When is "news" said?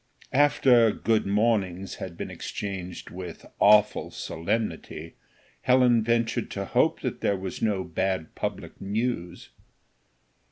8.81-9.49